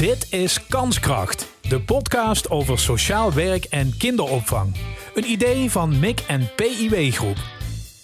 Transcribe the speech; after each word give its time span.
Dit 0.00 0.32
is 0.32 0.66
Kanskracht, 0.66 1.48
de 1.68 1.82
podcast 1.82 2.50
over 2.50 2.78
sociaal 2.78 3.32
werk 3.32 3.64
en 3.64 3.96
kinderopvang. 3.98 4.74
Een 5.14 5.30
idee 5.30 5.70
van 5.70 5.98
MIC 5.98 6.20
en 6.20 6.50
PIW 6.56 7.12
Groep. 7.12 7.36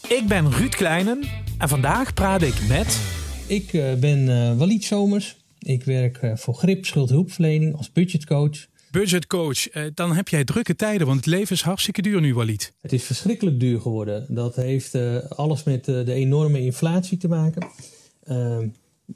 Ik 0.09 0.23
ben 0.29 0.53
Ruud 0.53 0.75
Kleinen 0.75 1.21
en 1.59 1.69
vandaag 1.69 2.15
praat 2.15 2.43
ik 2.43 2.55
met... 2.69 3.01
Ik 3.47 3.73
uh, 3.73 3.95
ben 3.95 4.19
uh, 4.19 4.59
Walid 4.59 4.85
Somers. 4.85 5.37
Ik 5.59 5.85
werk 5.85 6.23
uh, 6.23 6.37
voor 6.37 6.55
Grip 6.55 6.87
Schuldhulpverlening 6.87 7.77
als 7.77 7.93
budgetcoach. 7.93 8.67
Budgetcoach, 8.91 9.69
dan 9.95 10.13
heb 10.13 10.29
jij 10.29 10.45
drukke 10.45 10.77
tijden, 10.77 11.07
want 11.07 11.19
het 11.19 11.35
leven 11.35 11.57
is 11.57 11.63
hartstikke 11.63 12.03
duur 12.03 12.21
nu, 12.21 12.35
Walid. 12.35 12.73
Het 12.81 12.93
is 12.93 13.05
verschrikkelijk 13.05 13.61
duur 13.61 13.81
geworden. 13.81 14.27
Dat 14.29 14.57
heeft 14.57 14.95
alles 15.29 15.63
met 15.63 15.85
de 15.85 16.13
enorme 16.13 16.61
inflatie 16.61 17.19
te 17.19 17.29
maken. 17.29 17.69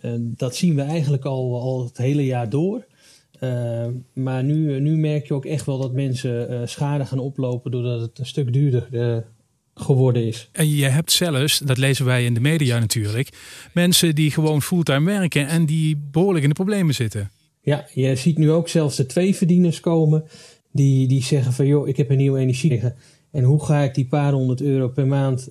Ehm, 0.01 0.21
dat 0.21 0.57
zien 0.57 0.75
we 0.75 0.83
eigenlijk 0.83 1.25
al, 1.25 1.61
al 1.61 1.85
het 1.85 1.97
hele 1.97 2.25
jaar 2.25 2.49
door. 2.49 2.89
Uh, 3.41 3.87
maar 4.13 4.45
nu, 4.45 4.81
nu 4.81 4.97
merk 4.97 5.27
je 5.27 5.35
ook 5.35 5.45
echt 5.45 5.67
wel 5.67 5.79
dat 5.79 5.93
mensen 5.93 6.53
uh, 6.53 6.61
schade 6.65 7.07
gaan 7.07 7.19
oplopen 7.19 7.71
doordat 7.71 8.01
het 8.01 8.19
een 8.19 8.27
stuk 8.27 8.53
duurder 8.53 8.89
uh, 8.91 9.17
geworden 9.75 10.27
is. 10.27 10.49
En 10.53 10.69
je 10.69 10.85
hebt 10.85 11.13
zelfs, 11.13 11.59
dat 11.59 11.79
lezen 11.79 12.05
wij 12.05 12.25
in 12.25 12.35
de 12.35 12.41
media 12.41 12.79
natuurlijk, 12.79 13.29
mensen 13.75 14.15
die 14.15 14.31
gewoon 14.31 14.63
fulltime 14.63 15.05
werken 15.05 15.47
en 15.47 15.67
die 15.67 15.97
behoorlijk 16.11 16.43
in 16.43 16.49
de 16.49 16.55
problemen 16.55 16.95
zitten. 16.95 17.31
Ja, 17.63 17.87
je 17.95 18.17
ziet 18.17 18.39
nu 18.39 18.51
ook 18.51 18.69
zelfs 18.69 18.97
de 18.97 19.07
twee 19.07 19.37
verdieners 19.37 19.81
komen 19.81 20.25
die, 20.73 21.09
die 21.09 21.23
zeggen 21.23 21.53
van 21.53 21.67
joh, 21.67 21.89
ik 21.89 21.97
heb 21.97 22.11
een 22.11 22.17
nieuwe 22.17 22.39
energie. 22.39 22.81
En 23.31 23.45
hoe 23.45 23.65
ga 23.65 23.81
ik 23.81 23.95
die 23.95 24.07
paar 24.07 24.33
honderd 24.33 24.61
euro 24.61 24.89
per 24.89 25.07
maand 25.07 25.49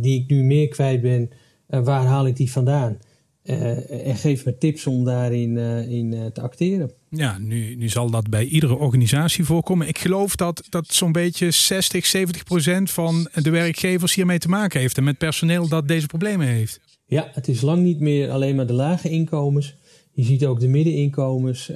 die 0.00 0.20
ik 0.20 0.30
nu 0.30 0.42
meer 0.42 0.68
kwijt 0.68 1.00
ben, 1.00 1.30
waar 1.66 2.04
haal 2.04 2.26
ik 2.26 2.36
die 2.36 2.52
vandaan? 2.52 2.98
Uh, 3.44 4.06
en 4.06 4.16
geef 4.16 4.44
me 4.44 4.58
tips 4.58 4.86
om 4.86 5.04
daarin 5.04 5.56
uh, 5.56 5.88
in, 5.88 6.12
uh, 6.12 6.26
te 6.26 6.40
acteren. 6.40 6.90
Ja, 7.08 7.38
nu, 7.38 7.74
nu 7.74 7.88
zal 7.88 8.10
dat 8.10 8.30
bij 8.30 8.44
iedere 8.44 8.76
organisatie 8.76 9.44
voorkomen. 9.44 9.88
Ik 9.88 9.98
geloof 9.98 10.36
dat, 10.36 10.62
dat 10.68 10.92
zo'n 10.92 11.12
beetje 11.12 11.50
60, 11.50 12.06
70 12.06 12.42
procent 12.42 12.90
van 12.90 13.28
de 13.34 13.50
werkgevers 13.50 14.14
hiermee 14.14 14.38
te 14.38 14.48
maken 14.48 14.80
heeft. 14.80 14.96
En 14.96 15.04
met 15.04 15.18
personeel 15.18 15.68
dat 15.68 15.88
deze 15.88 16.06
problemen 16.06 16.46
heeft. 16.46 16.80
Ja, 17.06 17.30
het 17.32 17.48
is 17.48 17.60
lang 17.60 17.82
niet 17.82 18.00
meer 18.00 18.30
alleen 18.30 18.56
maar 18.56 18.66
de 18.66 18.72
lage 18.72 19.08
inkomens. 19.08 19.76
Je 20.12 20.24
ziet 20.24 20.44
ook 20.44 20.60
de 20.60 20.68
middeninkomens 20.68 21.70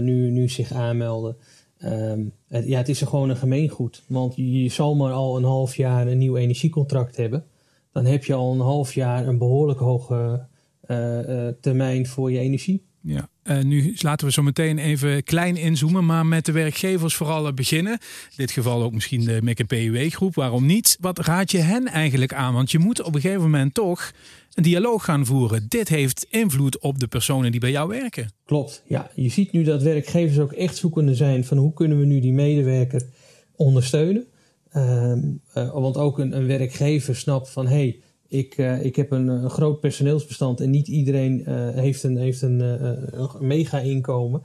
nu, 0.00 0.30
nu 0.30 0.48
zich 0.48 0.72
aanmelden. 0.72 1.36
Um, 1.84 2.32
het, 2.48 2.66
ja, 2.66 2.78
het 2.78 2.88
is 2.88 3.00
er 3.00 3.06
gewoon 3.06 3.28
een 3.28 3.36
gemeengoed. 3.36 4.02
Want 4.08 4.32
je 4.36 4.68
zal 4.68 4.94
maar 4.94 5.12
al 5.12 5.36
een 5.36 5.44
half 5.44 5.76
jaar 5.76 6.06
een 6.06 6.18
nieuw 6.18 6.36
energiecontract 6.36 7.16
hebben. 7.16 7.44
Dan 7.92 8.04
heb 8.04 8.24
je 8.24 8.34
al 8.34 8.52
een 8.52 8.60
half 8.60 8.94
jaar 8.94 9.26
een 9.26 9.38
behoorlijk 9.38 9.78
hoge 9.78 10.46
termijn 11.60 12.06
voor 12.06 12.32
je 12.32 12.38
energie. 12.38 12.86
Ja, 13.02 13.28
uh, 13.44 13.62
nu 13.62 13.94
laten 13.98 14.26
we 14.26 14.32
zo 14.32 14.42
meteen 14.42 14.78
even 14.78 15.22
klein 15.22 15.56
inzoomen, 15.56 16.06
maar 16.06 16.26
met 16.26 16.44
de 16.44 16.52
werkgevers 16.52 17.14
vooral 17.14 17.54
beginnen. 17.54 17.92
In 17.92 18.36
dit 18.36 18.50
geval 18.50 18.82
ook 18.82 18.92
misschien 18.92 19.24
de 19.24 19.38
MEC 19.42 19.66
PUW 19.66 20.10
groep, 20.10 20.34
waarom 20.34 20.66
niet? 20.66 20.96
Wat 21.00 21.18
raad 21.18 21.50
je 21.50 21.58
hen 21.58 21.86
eigenlijk 21.86 22.34
aan? 22.34 22.54
Want 22.54 22.70
je 22.70 22.78
moet 22.78 23.02
op 23.02 23.14
een 23.14 23.20
gegeven 23.20 23.42
moment 23.42 23.74
toch 23.74 24.12
een 24.52 24.62
dialoog 24.62 25.04
gaan 25.04 25.26
voeren. 25.26 25.66
Dit 25.68 25.88
heeft 25.88 26.26
invloed 26.30 26.78
op 26.78 26.98
de 26.98 27.06
personen 27.06 27.50
die 27.50 27.60
bij 27.60 27.70
jou 27.70 27.88
werken. 27.88 28.32
Klopt, 28.44 28.82
ja. 28.86 29.10
Je 29.14 29.28
ziet 29.28 29.52
nu 29.52 29.62
dat 29.62 29.82
werkgevers 29.82 30.38
ook 30.38 30.52
echt 30.52 30.76
zoekende 30.76 31.14
zijn 31.14 31.44
van 31.44 31.56
hoe 31.56 31.72
kunnen 31.72 31.98
we 31.98 32.04
nu 32.04 32.20
die 32.20 32.32
medewerker 32.32 33.02
ondersteunen. 33.56 34.26
Uh, 34.72 35.12
want 35.54 35.96
ook 35.96 36.18
een, 36.18 36.36
een 36.36 36.46
werkgever 36.46 37.16
snapt 37.16 37.50
van 37.50 37.66
hé, 37.66 37.74
hey, 37.74 38.00
ik, 38.28 38.58
uh, 38.58 38.84
ik 38.84 38.96
heb 38.96 39.10
een, 39.10 39.28
een, 39.28 39.50
groot 39.50 39.80
personeelsbestand 39.80 40.60
en 40.60 40.70
niet 40.70 40.88
iedereen 40.88 41.40
uh, 41.40 41.68
heeft 41.68 42.02
een, 42.02 42.16
heeft 42.16 42.42
een, 42.42 42.60
een 42.60 43.28
mega 43.46 43.78
inkomen. 43.78 44.42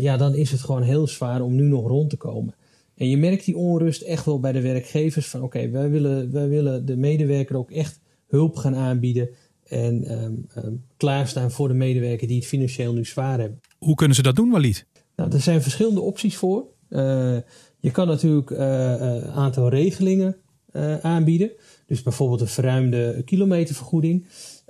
ja, 0.00 0.16
dan 0.16 0.34
is 0.34 0.50
het 0.50 0.60
gewoon 0.60 0.82
heel 0.82 1.06
zwaar 1.06 1.40
om 1.40 1.54
nu 1.54 1.62
nog 1.62 1.86
rond 1.86 2.10
te 2.10 2.16
komen. 2.16 2.54
En 2.94 3.08
je 3.08 3.16
merkt 3.16 3.44
die 3.44 3.56
onrust 3.56 4.02
echt 4.02 4.24
wel 4.24 4.40
bij 4.40 4.52
de 4.52 4.60
werkgevers 4.60 5.28
van 5.28 5.42
oké, 5.42 5.56
okay, 5.56 5.70
wij, 5.70 5.90
willen, 5.90 6.32
wij 6.32 6.48
willen 6.48 6.86
de 6.86 6.96
medewerker 6.96 7.56
ook 7.56 7.70
echt 7.70 8.00
hulp 8.26 8.56
gaan 8.56 8.76
aanbieden. 8.76 9.28
En 9.66 10.22
um, 10.22 10.46
um, 10.56 10.84
klaarstaan 10.96 11.50
voor 11.50 11.68
de 11.68 11.74
medewerker 11.74 12.28
die 12.28 12.36
het 12.36 12.46
financieel 12.46 12.92
nu 12.92 13.04
zwaar 13.04 13.40
hebben. 13.40 13.60
Hoe 13.78 13.94
kunnen 13.94 14.16
ze 14.16 14.22
dat 14.22 14.36
doen, 14.36 14.50
Walid? 14.50 14.86
Nou, 15.16 15.32
er 15.32 15.40
zijn 15.40 15.62
verschillende 15.62 16.00
opties 16.00 16.36
voor. 16.36 16.64
je 17.80 17.90
kan 17.92 18.06
natuurlijk 18.06 18.50
een 18.50 19.30
aantal 19.30 19.68
regelingen 19.68 20.36
aanbieden. 21.02 21.50
Dus 21.86 22.02
bijvoorbeeld 22.02 22.40
een 22.40 22.46
verruimde 22.46 23.22
kilometervergoeding. 23.24 24.24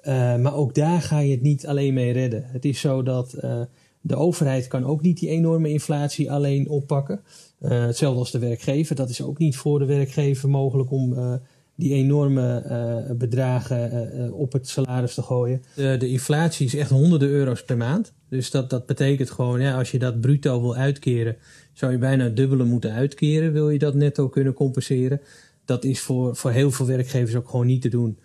Uh, 0.07 0.37
maar 0.37 0.55
ook 0.55 0.75
daar 0.75 1.01
ga 1.01 1.19
je 1.19 1.31
het 1.31 1.43
niet 1.43 1.67
alleen 1.67 1.95
mee 1.95 2.13
redden. 2.13 2.45
Het 2.47 2.65
is 2.65 2.81
zo 2.81 3.03
dat 3.03 3.35
uh, 3.45 3.61
de 4.01 4.17
overheid 4.17 4.67
kan 4.67 4.85
ook 4.85 5.03
niet 5.03 5.19
die 5.19 5.29
enorme 5.29 5.69
inflatie 5.69 6.33
alleen 6.33 6.69
oppakken. 6.69 7.21
Hetzelfde 7.59 8.19
als 8.19 8.31
de 8.31 8.39
werkgever. 8.39 8.97
Dat 8.97 9.09
is 9.09 9.23
ook 9.23 9.39
niet 9.39 9.57
voor 9.57 9.79
de 9.79 9.85
werkgever 9.85 10.49
mogelijk 10.49 10.91
om 10.91 11.41
die 11.75 11.93
enorme 11.93 13.15
bedragen 13.19 14.33
op 14.33 14.53
het 14.53 14.69
salaris 14.69 15.15
te 15.15 15.23
gooien. 15.23 15.63
De, 15.75 15.97
de, 15.99 16.09
inflatie 16.09 16.67
is 16.67 16.75
echt 16.75 16.91
honderden 16.91 17.29
euro's 17.29 17.65
per 17.65 17.77
maand. 17.77 18.13
Dus 18.29 18.51
dat, 18.51 18.71
dat 18.71 18.87
betekent 18.87 19.31
gewoon, 19.31 19.61
ja, 19.61 19.79
als 19.79 19.91
je 19.91 19.99
dat 19.99 20.21
bruto 20.21 20.61
wil 20.61 20.77
uitkeren, 20.77 21.37
zou 21.73 21.93
je 21.93 21.99
bijna 21.99 22.25
het 22.25 22.37
dubbele 22.37 22.65
moeten 22.65 22.93
uitkeren. 22.93 23.53
Wil 23.53 23.71
je 23.71 23.79
dat 23.79 23.95
netto 23.95 24.29
kunnen 24.29 24.53
compenseren? 24.53 25.21
Dat 25.67 25.85
is 25.85 26.01
voor, 26.01 26.37
voor 26.37 26.51
heel 26.51 26.71
veel 26.71 26.87
werkgevers 26.87 27.35
ook 27.35 27.49
gewoon 27.49 27.67
niet 27.67 27.83
te 27.83 27.89
doen. 27.89 28.19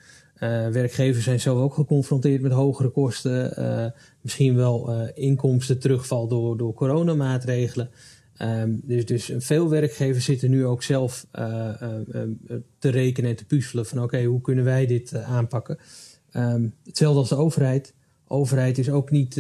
Uh, 0.44 0.68
werkgevers 0.68 1.24
zijn 1.24 1.40
zo 1.40 1.62
ook 1.62 1.74
geconfronteerd 1.74 2.41
met 2.41 2.52
hogere 2.52 2.90
kosten. 2.90 3.53
Uh, 3.59 3.85
misschien 4.22 4.56
wel 4.56 4.90
uh, 4.90 5.09
inkomsten 5.13 5.79
terugval 5.79 6.28
door, 6.28 6.57
door 6.57 6.74
coronamaatregelen. 6.74 7.90
Um, 8.41 8.81
dus, 8.84 9.06
dus 9.06 9.31
veel 9.38 9.69
werkgevers 9.69 10.25
zitten 10.25 10.50
nu 10.50 10.66
ook 10.66 10.84
zelf 10.84 11.25
te 12.79 12.90
rekenen 12.90 13.29
en 13.29 13.35
te 13.35 13.46
puzzelen 13.46 13.85
van 13.85 14.03
oké, 14.03 14.23
hoe 14.23 14.41
kunnen 14.41 14.63
wij 14.63 14.85
dit 14.85 15.16
aanpakken? 15.16 15.78
Um, 16.34 16.73
hetzelfde 16.85 17.19
als 17.19 17.29
de 17.29 17.35
overheid. 17.35 17.94
De 18.28 18.34
overheid 18.34 18.78
is 18.78 18.90
ook 18.90 19.12
niet 19.12 19.38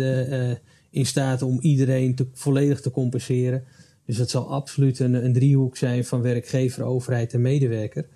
in 0.89 1.05
staat 1.05 1.41
om 1.41 1.59
iedereen 1.59 2.15
te, 2.15 2.27
volledig 2.33 2.81
te 2.81 2.91
compenseren. 2.91 3.63
Dus 4.05 4.17
dat 4.17 4.29
zal 4.29 4.51
absoluut 4.51 4.99
een, 4.99 5.13
een 5.13 5.33
driehoek 5.33 5.77
zijn 5.77 6.05
van 6.05 6.21
werkgever, 6.21 6.83
overheid 6.83 7.33
en 7.33 7.41
medewerker. 7.41 8.07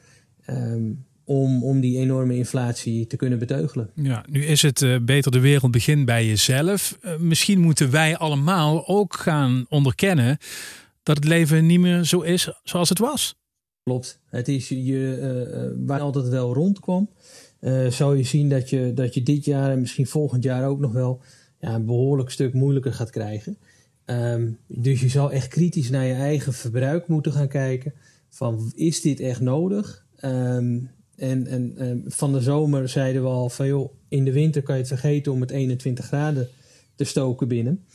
Um, 0.50 1.06
om, 1.25 1.63
om 1.63 1.79
die 1.79 1.97
enorme 1.97 2.35
inflatie 2.35 3.07
te 3.07 3.16
kunnen 3.16 3.40
beteugelen. 3.40 3.90
Ja, 3.94 4.25
nu 4.29 4.46
is 4.46 4.62
het 4.62 4.81
uh, 4.81 4.97
beter 5.01 5.31
de 5.31 5.40
wereld 5.40 5.72
begint 5.72 6.06
bij 6.06 6.25
jezelf. 6.25 6.97
Uh, 7.01 7.18
misschien 7.18 7.59
moeten 7.59 7.91
wij 7.91 8.18
allemaal 8.18 8.88
ook 8.88 9.16
gaan 9.16 9.66
onderkennen 9.69 10.38
dat 11.03 11.16
het 11.16 11.25
leven 11.25 11.66
niet 11.66 11.79
meer 11.79 12.03
zo 12.03 12.22
is 12.22 12.50
zoals 12.63 12.90
het 12.90 13.00
was. 13.00 13.35
Klopt. 13.84 14.19
Het 14.25 14.47
is 14.47 14.69
je, 14.69 15.19
uh, 15.78 15.85
waar 15.85 16.00
altijd 16.00 16.28
wel 16.28 16.53
rondkwam. 16.53 17.09
zou 17.90 18.17
je 18.17 18.23
zien 18.23 18.50
dat 18.50 18.69
je, 18.69 18.91
dat 18.94 19.13
je 19.13 19.23
dit 19.23 19.46
jaar 19.46 19.72
en 19.72 19.79
misschien 19.79 20.07
volgend 20.07 20.44
jaar 20.44 20.67
ook 20.67 20.79
nog 20.79 20.91
wel 20.91 21.22
ja, 21.59 21.73
een 21.73 21.85
behoorlijk 21.85 22.29
stuk 22.29 22.53
moeilijker 22.53 22.94
gaat 22.94 23.09
krijgen. 23.09 23.57
Um, 24.05 24.57
dus 24.67 25.01
je 25.01 25.09
zal 25.09 25.31
echt 25.31 25.47
kritisch 25.47 25.89
naar 25.89 26.05
je 26.05 26.13
eigen 26.13 26.53
verbruik 26.53 27.07
moeten 27.07 27.31
gaan 27.31 27.47
kijken. 27.47 27.93
Van 28.29 28.71
is 28.75 29.01
dit 29.01 29.19
echt 29.19 29.41
nodig? 29.41 30.05
Um, 30.21 30.89
en, 31.16 31.47
en, 31.47 31.73
en, 31.77 32.03
van 32.07 32.33
de 32.33 32.41
zomer 32.41 32.89
zeiden 32.89 33.21
we 33.21 33.27
al 33.27 33.49
van 33.49 33.67
joh, 33.67 33.93
in 34.07 34.25
de 34.25 34.31
winter 34.31 34.61
kan 34.61 34.75
je 34.75 34.81
het 34.81 34.89
vergeten 34.89 35.31
om 35.31 35.41
het 35.41 35.51
21 35.51 36.05
graden 36.05 36.47
te 36.95 37.03
stoken 37.03 37.47
binnen. 37.47 37.85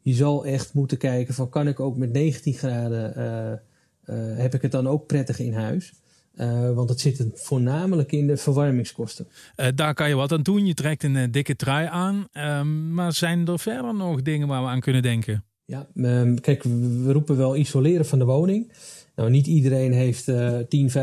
Je 0.00 0.14
zal 0.14 0.46
echt 0.46 0.74
moeten 0.74 0.98
kijken 0.98 1.34
van 1.34 1.48
kan 1.48 1.68
ik 1.68 1.80
ook 1.80 1.96
met 1.96 2.12
19 2.12 2.54
graden, 2.54 3.12
uh, 3.16 4.16
uh, 4.16 4.38
heb 4.38 4.54
ik 4.54 4.62
het 4.62 4.72
dan 4.72 4.88
ook 4.88 5.06
prettig 5.06 5.38
in 5.38 5.54
huis? 5.54 5.92
Uh, 6.34 6.72
want 6.72 6.88
het 6.88 7.00
zit 7.00 7.26
voornamelijk 7.34 8.12
in 8.12 8.26
de 8.26 8.36
verwarmingskosten. 8.36 9.28
Daar 9.74 9.94
kan 9.94 10.08
je 10.08 10.14
wat 10.14 10.32
aan 10.32 10.42
doen. 10.42 10.66
Je 10.66 10.74
trekt 10.74 11.02
een 11.02 11.30
dikke 11.30 11.56
trui 11.56 11.86
aan. 11.86 12.26
Ehm, 12.32 12.94
maar 12.94 13.12
zijn 13.12 13.46
er 13.46 13.58
verder 13.58 13.94
nog 13.94 14.22
dingen 14.22 14.48
waar 14.48 14.62
we 14.62 14.68
aan 14.68 14.80
kunnen 14.80 15.02
denken? 15.02 15.44
Ja, 15.64 15.86
um, 15.94 16.40
kijk, 16.40 16.62
we 16.62 17.12
roepen 17.12 17.36
wel 17.36 17.56
isoleren 17.56 18.06
van 18.06 18.18
de 18.18 18.24
woning. 18.24 18.72
Nou, 19.16 19.30
niet 19.30 19.46
iedereen 19.46 19.92
heeft 19.92 20.28
uh, 20.28 20.58
10, 20.58 20.90
15.000 20.90 20.96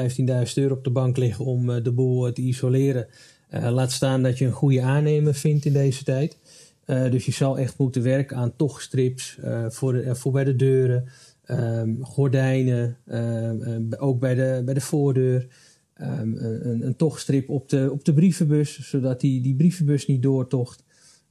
euro 0.53 0.73
op 0.73 0.83
de 0.83 0.89
bank 0.89 1.17
liggen 1.17 1.45
om 1.45 1.69
uh, 1.69 1.83
de 1.83 1.91
boel 1.91 2.27
uh, 2.27 2.33
te 2.33 2.41
isoleren. 2.41 3.07
Uh, 3.53 3.71
laat 3.71 3.91
staan 3.91 4.23
dat 4.23 4.37
je 4.37 4.45
een 4.45 4.51
goede 4.51 4.81
aannemer 4.81 5.33
vindt 5.33 5.65
in 5.65 5.73
deze 5.73 6.03
tijd. 6.03 6.37
dus 6.85 7.25
je 7.25 7.31
zal 7.31 7.57
echt 7.57 7.77
moeten 7.77 8.03
werken 8.03 8.37
aan 8.37 8.55
tochtstrips 8.55 9.37
voor, 9.67 10.03
voor 10.15 10.31
bij 10.31 10.43
de 10.43 10.55
deuren, 10.55 11.05
um, 11.47 11.97
gordijnen, 12.01 12.97
um, 13.11 13.93
ook 13.93 14.19
bij 14.19 14.35
de, 14.35 14.61
bij 14.65 14.73
de 14.73 14.81
voordeur. 14.81 15.47
Een, 15.93 16.85
een 16.85 16.95
tochtstrip 16.95 17.49
op 17.49 17.69
de, 17.69 17.89
op 17.91 18.05
de 18.05 18.13
brievenbus, 18.13 18.89
zodat 18.89 19.19
die, 19.19 19.41
die 19.41 19.55
brievenbus 19.55 20.05
niet 20.05 20.21
doortocht. 20.21 20.83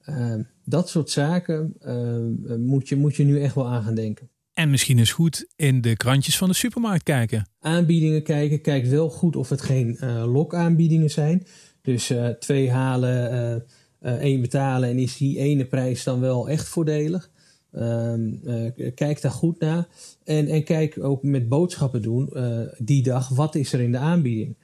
Ehm, 0.09 0.43
dat 0.65 0.89
soort 0.89 1.11
zaken 1.11 1.75
ehm, 1.81 2.61
moet, 2.61 2.89
je, 2.89 2.97
moet 2.97 3.17
je 3.17 3.25
nu 3.25 3.41
echt 3.41 3.55
wel 3.55 3.69
aan 3.69 3.83
gaan 3.83 3.95
denken. 3.95 4.31
En 4.53 4.71
misschien 4.71 4.99
is 4.99 5.13
goed 5.13 5.47
in 5.57 5.81
de 5.81 5.97
krantjes 5.97 6.39
van 6.39 6.49
de 6.49 6.55
supermarkt 6.55 7.03
kijken. 7.03 7.49
Aanbiedingen 7.61 8.23
kijken. 8.23 8.61
Kijk 8.61 8.87
wel 8.87 9.11
goed 9.11 9.37
of 9.37 9.49
het 9.49 9.61
geen 9.61 9.97
uh, 10.01 10.33
lokaanbiedingen 10.33 11.11
zijn. 11.11 11.47
Dus 11.83 12.11
uh, 12.11 12.29
twee 12.29 12.71
halen, 12.71 13.65
uh, 14.03 14.13
één 14.13 14.41
betalen 14.41 14.89
en 14.89 14.99
is 14.99 15.17
die 15.17 15.39
ene 15.39 15.65
prijs 15.65 16.05
dan 16.05 16.21
wel 16.21 16.49
echt 16.49 16.69
voordelig. 16.69 17.31
Ehm, 17.73 18.31
kijk 18.95 19.21
daar 19.21 19.31
goed 19.31 19.61
naar. 19.61 19.89
En, 20.25 20.47
en 20.47 20.65
kijk 20.65 21.05
ook 21.05 21.23
met 21.23 21.49
boodschappen 21.49 22.03
doen 22.03 22.33
die 22.79 23.03
dag, 23.03 23.29
wat 23.29 23.55
is 23.55 23.73
er 23.73 23.81
in 23.81 23.93
de 23.93 23.99
aanbieding? 23.99 24.57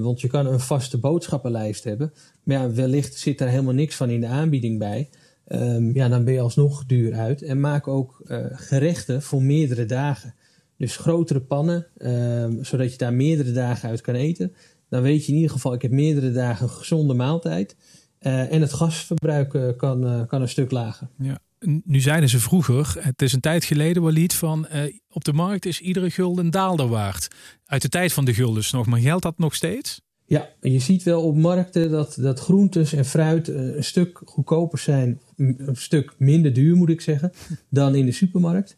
Want 0.00 0.20
je 0.20 0.28
kan 0.28 0.46
een 0.46 0.60
vaste 0.60 0.98
boodschappenlijst 0.98 1.84
hebben. 1.84 2.12
Maar 2.42 2.56
ja, 2.56 2.70
wellicht 2.72 3.18
zit 3.18 3.38
daar 3.38 3.48
helemaal 3.48 3.74
niks 3.74 3.96
van 3.96 4.10
in 4.10 4.20
de 4.20 4.26
aanbieding 4.26 4.78
bij. 4.78 5.08
Ehm, 5.46 5.94
ja, 5.94 6.08
dan 6.08 6.24
ben 6.24 6.34
je 6.34 6.40
alsnog 6.40 6.86
duur 6.86 7.14
uit. 7.14 7.42
En 7.42 7.60
maak 7.60 7.88
ook 7.88 8.20
gerechten 8.52 9.22
voor 9.22 9.42
meerdere 9.42 9.86
dagen. 9.86 10.34
Dus 10.76 10.96
grotere 10.96 11.40
pannen, 11.40 11.86
ehm, 11.96 12.62
zodat 12.62 12.92
je 12.92 12.98
daar 12.98 13.12
meerdere 13.12 13.52
dagen 13.52 13.88
uit 13.88 14.00
kan 14.00 14.14
eten. 14.14 14.52
Dan 14.88 15.02
weet 15.02 15.24
je 15.24 15.32
in 15.32 15.38
ieder 15.38 15.50
geval, 15.50 15.72
ik 15.72 15.82
heb 15.82 15.90
meerdere 15.90 16.32
dagen 16.32 16.68
gezonde 16.68 17.14
maaltijd. 17.14 17.76
Uh, 18.20 18.52
en 18.52 18.60
het 18.60 18.72
gasverbruik 18.72 19.52
uh, 19.54 19.68
kan, 19.76 20.26
kan 20.26 20.40
een 20.40 20.48
stuk 20.48 20.70
lager. 20.70 21.08
Ja. 21.18 21.38
Nu 21.84 22.00
zeiden 22.00 22.28
ze 22.28 22.38
vroeger, 22.38 22.96
het 22.98 23.22
is 23.22 23.32
een 23.32 23.40
tijd 23.40 23.64
geleden 23.64 24.02
Walid, 24.02 24.34
van 24.34 24.66
op 25.08 25.24
de 25.24 25.32
markt 25.32 25.66
is 25.66 25.80
iedere 25.80 26.10
gulden 26.10 26.50
daalder 26.50 26.88
waard. 26.88 27.28
Uit 27.64 27.82
de 27.82 27.88
tijd 27.88 28.12
van 28.12 28.24
de 28.24 28.34
guldens 28.34 28.72
nog, 28.72 28.86
maar 28.86 29.00
geldt 29.00 29.22
dat 29.22 29.38
nog 29.38 29.54
steeds? 29.54 30.00
Ja, 30.26 30.48
je 30.60 30.78
ziet 30.78 31.02
wel 31.02 31.22
op 31.22 31.36
markten 31.36 31.90
dat, 31.90 32.16
dat 32.20 32.40
groentes 32.40 32.92
en 32.92 33.04
fruit 33.04 33.48
een 33.48 33.84
stuk 33.84 34.22
goedkoper 34.24 34.78
zijn, 34.78 35.20
een 35.36 35.68
stuk 35.72 36.14
minder 36.18 36.52
duur 36.52 36.76
moet 36.76 36.88
ik 36.88 37.00
zeggen, 37.00 37.32
dan 37.70 37.94
in 37.94 38.06
de 38.06 38.12
supermarkt. 38.12 38.76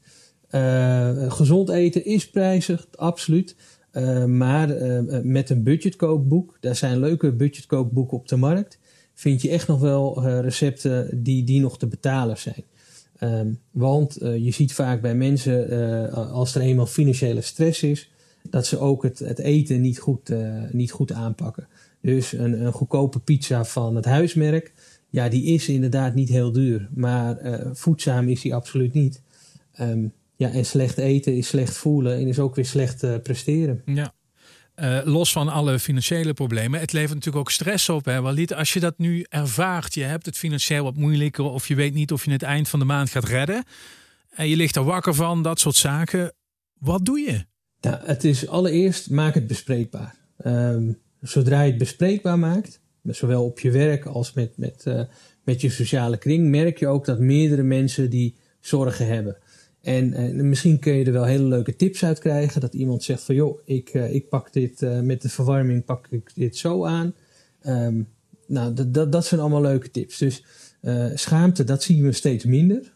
Uh, 0.51 1.33
gezond 1.33 1.69
eten 1.69 2.05
is 2.05 2.31
prijzig, 2.31 2.87
absoluut. 2.97 3.57
Uh, 3.93 4.25
maar 4.25 4.83
uh, 4.83 5.01
met 5.23 5.51
een 5.51 5.63
budgetkookboek, 5.63 6.57
daar 6.61 6.77
zijn 6.77 6.99
leuke 6.99 7.33
budgetkookboeken 7.33 8.17
op 8.17 8.29
de 8.29 8.37
markt, 8.37 8.79
vind 9.15 9.43
je 9.43 9.51
echt 9.51 9.69
nog 9.69 9.81
wel 9.81 10.25
recepten 10.41 11.23
die, 11.23 11.45
die 11.45 11.61
nog 11.61 11.79
te 11.79 11.87
betalen 11.87 12.39
zijn. 12.39 12.65
Um, 13.21 13.59
want 13.71 14.17
je 14.21 14.51
ziet 14.51 14.73
vaak 14.73 15.01
bij 15.01 15.15
mensen, 15.15 16.11
als 16.13 16.55
er 16.55 16.61
eenmaal 16.61 16.87
financiële 16.87 17.41
stress 17.41 17.83
is, 17.83 18.11
dat 18.51 18.67
ze 18.67 18.79
ook 18.79 19.03
het, 19.03 19.19
het 19.19 19.39
eten 19.39 19.81
niet 19.81 19.99
goed, 19.99 20.31
niet 20.71 20.91
goed 20.93 21.13
aanpakken. 21.13 21.67
Dus 22.01 22.33
een, 22.33 22.65
een 22.65 22.73
goedkope 22.73 23.21
pizza 23.21 23.65
van 23.65 23.97
het 23.97 24.05
huismerk, 24.05 24.73
ja, 25.11 25.29
die 25.29 25.45
is 25.45 25.69
inderdaad 25.69 26.15
niet 26.15 26.29
heel 26.29 26.53
duur. 26.53 26.89
Maar 26.95 27.39
voedzaam 27.73 28.29
is 28.29 28.41
die 28.41 28.55
absoluut 28.55 28.93
niet. 28.93 29.23
Um, 29.81 30.13
ja, 30.37 30.51
en 30.51 30.65
slecht 30.65 30.99
eten 30.99 31.37
is 31.37 31.49
slecht 31.49 31.77
voelen 31.77 32.17
en 32.17 32.27
is 32.27 32.39
ook 32.39 32.55
weer 32.55 32.67
slecht 32.67 33.23
presteren. 33.23 33.83
Ja. 33.85 34.15
Uh, 34.77 35.01
los 35.05 35.33
van 35.33 35.49
alle 35.49 35.79
financiële 35.79 36.33
problemen, 36.33 36.81
het 36.81 36.93
levert 36.93 37.15
natuurlijk 37.15 37.45
ook 37.45 37.51
stress 37.51 37.89
op. 37.89 38.05
Hè? 38.05 38.21
Walid, 38.21 38.55
als 38.55 38.73
je 38.73 38.81
dat 38.81 38.99
nu 38.99 39.27
ervaart, 39.29 39.95
je 39.95 40.03
hebt 40.03 40.27
het 40.27 40.39
financieel 40.39 40.85
wat 40.85 40.97
moeilijker 40.97 41.45
of 41.45 41.69
je 41.69 41.75
weet 41.75 41.95
niet 41.95 42.13
of 42.13 42.25
je 42.25 42.31
het 42.31 42.43
eind 42.43 42.69
van 42.69 42.79
de 42.79 42.85
maand 42.85 43.11
gaat 43.11 43.25
redden. 43.25 43.65
En 44.31 44.49
je 44.49 44.57
ligt 44.57 44.77
er 44.77 44.85
wakker 44.85 45.15
van, 45.15 45.43
dat 45.43 45.61
soort 45.61 45.77
zaken. 45.77 46.33
Wat 46.79 47.05
doe 47.05 47.19
je? 47.21 47.45
Nou, 47.81 47.97
het 48.05 48.25
is 48.25 48.49
allereerst, 48.49 49.11
maak 49.11 49.35
het 49.35 49.47
bespreekbaar. 49.47 50.17
Um, 50.47 50.99
zodra 51.21 51.63
je 51.63 51.69
het 51.69 51.79
bespreekbaar 51.79 52.39
maakt, 52.39 52.81
zowel 53.03 53.45
op 53.45 53.61
je 53.61 53.71
werk 53.71 54.07
als 54.07 54.33
met, 54.33 54.57
met, 54.57 54.85
uh, 54.89 55.01
met 55.45 55.61
je 55.61 55.71
sociale 55.71 56.17
kring, 56.17 56.49
merk 56.49 56.79
je 56.79 56.87
ook 56.87 57.05
dat 57.05 57.19
meerdere 57.19 57.63
mensen 57.63 58.11
die 58.11 58.37
zorgen 58.61 59.07
hebben. 59.07 59.37
En, 59.85 60.13
en, 60.13 60.49
misschien 60.49 60.79
kun 60.79 60.93
je 60.93 61.05
er 61.05 61.13
wel 61.13 61.25
hele 61.25 61.45
leuke 61.45 61.77
tips 61.77 62.05
uit 62.05 62.19
krijgen. 62.19 62.61
Dat 62.61 62.75
iemand 62.75 63.03
zegt 63.03 63.23
van 63.23 63.35
joh, 63.35 63.59
ik, 63.65 63.95
uh, 63.95 64.15
ik 64.15 64.29
pak 64.29 64.53
dit 64.53 64.83
uh, 64.83 65.01
met 65.01 65.23
de 65.23 65.29
verwarming 65.29 65.85
pak 65.85 66.07
ik 66.11 66.31
dit 66.35 66.57
zo 66.57 66.85
aan. 66.85 67.15
Um, 67.67 68.09
nou, 68.47 68.87
dat, 68.87 69.13
dat 69.13 69.27
zijn 69.27 69.41
allemaal 69.41 69.61
leuke 69.61 69.91
tips. 69.91 70.19
Dus 70.19 70.45
schaamte, 71.15 71.65
dat 71.65 71.83
zien 71.83 72.03
we 72.03 72.13
steeds 72.13 72.45
minder. 72.45 72.93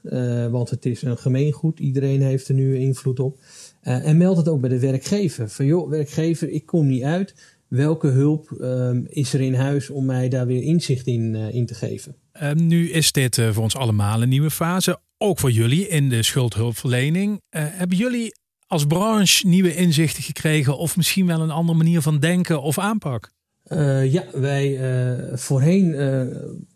want 0.50 0.70
het 0.70 0.87
is 0.87 1.02
een 1.02 1.19
gemeengoed. 1.19 1.79
Iedereen 1.79 2.23
heeft 2.23 2.49
er 2.49 2.55
nu 2.55 2.79
invloed 2.79 3.20
op. 3.20 3.38
en 3.81 4.17
meld 4.17 4.37
het 4.37 4.49
ook 4.49 4.61
bij 4.61 4.70
de 4.70 4.79
werkgever. 4.79 5.49
Van 5.49 5.67
joh, 5.67 5.91
werkgever, 5.91 6.50
ik 6.50 6.67
kom 6.67 6.87
niet 6.87 7.02
uit. 7.02 7.34
Welke 7.69 8.06
hulp 8.08 8.56
um, 8.61 9.06
is 9.08 9.32
er 9.32 9.41
in 9.41 9.55
huis 9.55 9.91
om 9.91 10.05
mij 10.05 10.29
daar 10.29 10.46
weer 10.46 10.62
inzicht 10.62 11.06
in, 11.06 11.34
in 11.34 11.67
te 11.67 11.75
geven? 11.75 12.14
Um, 12.43 12.67
nu 12.67 12.91
is 12.91 13.12
dit 13.12 13.41
voor 13.50 13.62
ons 13.62 13.76
allemaal 13.76 14.23
een 14.23 14.29
nieuwe 14.29 14.50
fase 14.50 14.99
ook 15.19 15.38
voor 15.38 15.50
jullie 15.50 15.88
in 15.88 16.09
de 16.09 16.23
schuldhulpverlening. 16.23 17.32
Uh, 17.32 17.62
hebben 17.67 17.97
jullie 17.97 18.35
als 18.67 18.87
branche 18.87 19.47
nieuwe 19.47 19.75
inzichten 19.75 20.23
gekregen 20.23 20.79
of 20.79 20.97
misschien 20.97 21.26
wel 21.26 21.41
een 21.41 21.50
andere 21.50 21.79
manier 21.79 22.00
van 22.00 22.19
denken 22.19 22.62
of 22.62 22.79
aanpak? 22.79 23.31
Uh, 23.67 24.12
ja, 24.12 24.25
wij 24.32 24.69
uh, 24.69 25.37
voorheen 25.37 25.97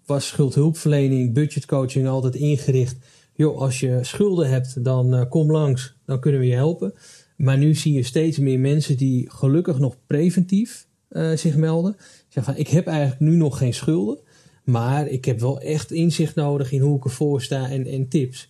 was 0.07 0.27
schuldhulpverlening, 0.27 1.35
budgetcoaching 1.35 2.09
altijd 2.09 2.35
ingericht. 2.35 2.97
Joh, 3.35 3.59
als 3.59 3.81
je 3.81 3.99
schulden 4.03 4.51
hebt, 4.51 4.85
dan 4.85 5.29
kom 5.29 5.51
langs, 5.51 5.97
dan 6.07 6.21
kunnen 6.21 6.41
we 6.41 6.47
je 6.47 6.55
helpen. 6.55 6.95
Maar 7.37 7.59
nu 7.59 7.75
zie 7.75 7.93
je 7.93 8.03
steeds 8.03 8.39
meer 8.39 8.59
mensen 8.59 8.97
die 8.97 9.31
gelukkig 9.31 9.79
nog 9.79 9.97
preventief 10.07 10.87
zich 11.35 11.57
melden. 11.57 11.97
Zeggen 12.29 12.55
van, 12.55 12.63
ik 12.63 12.69
heb 12.69 12.87
eigenlijk 12.87 13.21
nu 13.21 13.37
nog 13.37 13.59
geen 13.59 13.75
schulden. 13.75 14.19
Maar 14.63 15.09
ik 15.09 15.25
heb 15.25 15.41
wel 15.41 15.61
echt 15.61 15.91
inzicht 15.91 16.35
nodig 16.35 16.73
in 16.73 16.81
hoe 16.81 16.97
ik 16.97 17.05
ervoor 17.05 17.43
sta 17.43 17.71
en, 17.71 17.87
en 17.87 18.09
tips. 18.09 18.49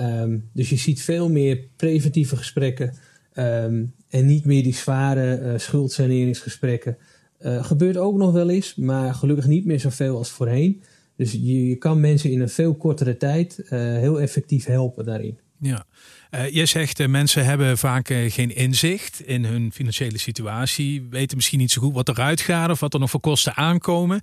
Um, 0.00 0.48
dus 0.52 0.68
je 0.68 0.76
ziet 0.76 1.02
veel 1.02 1.28
meer 1.28 1.60
preventieve 1.76 2.36
gesprekken 2.36 2.94
um, 3.34 3.92
en 4.08 4.26
niet 4.26 4.44
meer 4.44 4.62
die 4.62 4.74
zware 4.74 5.40
uh, 5.40 5.58
schuldsaneringsgesprekken. 5.58 6.96
Uh, 7.40 7.64
gebeurt 7.64 7.96
ook 7.96 8.16
nog 8.16 8.32
wel 8.32 8.50
eens, 8.50 8.74
maar 8.74 9.14
gelukkig 9.14 9.46
niet 9.46 9.64
meer 9.64 9.80
zoveel 9.80 10.16
als 10.16 10.30
voorheen. 10.30 10.82
Dus 11.16 11.32
je, 11.32 11.68
je 11.68 11.76
kan 11.76 12.00
mensen 12.00 12.30
in 12.30 12.40
een 12.40 12.48
veel 12.48 12.74
kortere 12.74 13.16
tijd 13.16 13.58
uh, 13.64 13.70
heel 13.78 14.20
effectief 14.20 14.64
helpen 14.64 15.04
daarin. 15.04 15.38
Ja, 15.58 15.84
uh, 16.30 16.48
je 16.50 16.66
zegt 16.66 17.00
uh, 17.00 17.06
mensen 17.06 17.44
hebben 17.44 17.78
vaak 17.78 18.06
geen 18.28 18.54
inzicht 18.56 19.20
in 19.20 19.44
hun 19.44 19.72
financiële 19.72 20.18
situatie, 20.18 21.06
weten 21.10 21.36
misschien 21.36 21.58
niet 21.58 21.70
zo 21.70 21.82
goed 21.82 21.94
wat 21.94 22.08
eruit 22.08 22.40
gaat 22.40 22.70
of 22.70 22.80
wat 22.80 22.94
er 22.94 23.00
nog 23.00 23.10
voor 23.10 23.20
kosten 23.20 23.56
aankomen. 23.56 24.20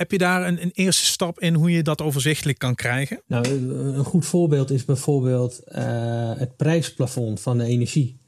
Heb 0.00 0.10
je 0.10 0.18
daar 0.18 0.46
een, 0.46 0.62
een, 0.62 0.70
eerste 0.74 1.04
stap 1.04 1.40
in 1.40 1.54
hoe 1.54 1.70
je 1.70 1.82
dat 1.82 2.02
overzichtelijk 2.02 2.58
kan 2.58 2.74
krijgen? 2.74 3.22
Nou, 3.26 3.48
een 3.48 4.04
goed 4.04 4.26
voorbeeld 4.26 4.70
is 4.70 4.84
bijvoorbeeld 4.84 5.60
uh, 5.68 6.32
het 6.36 6.56
prijsplafond 6.56 7.40
van 7.40 7.58
de 7.58 7.64
energie. 7.64 8.18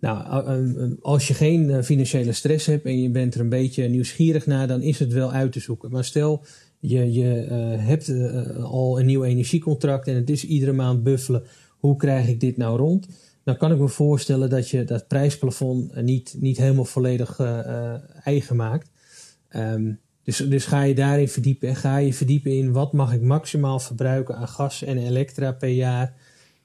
Nou, 0.00 0.96
als 1.02 1.28
je 1.28 1.34
geen 1.34 1.84
financiële 1.84 2.32
stress 2.32 2.66
hebt 2.66 2.84
en 2.84 3.02
je 3.02 3.10
bent 3.10 3.34
er 3.34 3.40
een 3.40 3.48
beetje 3.48 3.88
nieuwsgierig 3.88 4.46
naar, 4.46 4.66
dan 4.66 4.82
is 4.82 4.98
het 4.98 5.12
wel 5.12 5.32
uit 5.32 5.52
te 5.52 5.60
zoeken. 5.60 5.90
Maar 5.90 6.04
stel, 6.04 6.44
je, 6.78 7.12
je 7.12 7.44
uh, 7.44 7.86
hebt 7.86 8.12
al 8.62 9.00
een 9.00 9.06
nieuw 9.06 9.24
energiecontract 9.24 10.08
en 10.08 10.14
het 10.14 10.30
is 10.30 10.44
iedere 10.44 10.72
maand 10.72 11.02
buffelen. 11.02 11.42
Hoe 11.68 11.96
krijg 11.96 12.28
ik 12.28 12.40
dit 12.40 12.56
nou 12.56 12.78
rond? 12.78 13.08
Dan 13.44 13.56
kan 13.56 13.72
ik 13.72 13.78
me 13.78 13.88
voorstellen 13.88 14.50
dat 14.50 14.68
je 14.68 14.84
dat 14.84 15.08
prijsplafond 15.08 16.02
niet, 16.02 16.36
niet 16.38 16.56
helemaal 16.56 16.84
volledig 16.84 17.40
eigen 18.22 18.56
maakt. 18.56 18.90
Um, 19.50 20.04
dus, 20.26 20.36
dus 20.36 20.64
ga 20.64 20.82
je 20.82 20.94
daarin 20.94 21.28
verdiepen. 21.28 21.76
Ga 21.76 21.96
je 21.96 22.14
verdiepen 22.14 22.56
in 22.56 22.72
wat 22.72 22.92
mag 22.92 23.12
ik 23.12 23.20
maximaal 23.20 23.78
verbruiken 23.78 24.36
aan 24.36 24.48
gas 24.48 24.82
en 24.82 24.98
elektra 24.98 25.52
per 25.52 25.68
jaar. 25.68 26.14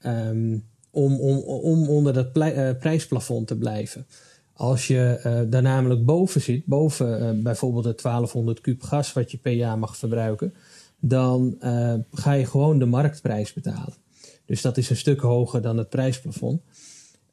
Um, 0.06 0.64
om, 0.90 1.20
om, 1.20 1.38
om 1.38 1.88
onder 1.88 2.12
dat 2.12 2.36
uh, 2.36 2.70
prijsplafond 2.78 3.46
te 3.46 3.56
blijven. 3.56 4.06
Als 4.52 4.86
je 4.86 5.20
uh, 5.26 5.50
daar 5.50 5.62
namelijk 5.62 6.04
boven 6.04 6.40
zit, 6.40 6.66
boven 6.66 7.36
uh, 7.36 7.42
bijvoorbeeld 7.42 7.84
de 7.84 7.94
1200 8.02 8.60
kub 8.60 8.82
gas 8.82 9.12
wat 9.12 9.30
je 9.30 9.38
per 9.38 9.52
jaar 9.52 9.78
mag 9.78 9.96
verbruiken, 9.96 10.54
dan 10.98 11.56
ga 12.12 12.32
je 12.32 12.46
gewoon 12.46 12.78
de 12.78 12.86
marktprijs 12.86 13.52
betalen. 13.52 13.94
Dus 14.46 14.62
dat 14.62 14.76
is 14.76 14.90
een 14.90 14.96
stuk 14.96 15.20
hoger 15.20 15.62
dan 15.62 15.76
het 15.78 15.88
prijsplafond. 15.88 16.60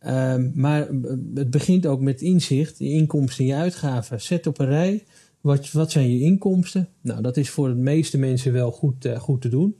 Um, 0.07 0.51
maar 0.55 0.87
het 1.33 1.49
begint 1.49 1.85
ook 1.85 2.01
met 2.01 2.21
inzicht, 2.21 2.79
je 2.79 2.89
inkomsten 2.89 3.45
en 3.45 3.51
je 3.51 3.55
uitgaven. 3.55 4.21
Zet 4.21 4.47
op 4.47 4.59
een 4.59 4.65
rij 4.65 5.03
wat, 5.41 5.71
wat 5.71 5.91
zijn 5.91 6.11
je 6.11 6.19
inkomsten? 6.19 6.89
Nou, 7.01 7.21
dat 7.21 7.37
is 7.37 7.49
voor 7.49 7.67
de 7.67 7.75
meeste 7.75 8.17
mensen 8.17 8.53
wel 8.53 8.71
goed, 8.71 9.05
uh, 9.05 9.19
goed 9.19 9.41
te 9.41 9.49
doen. 9.49 9.79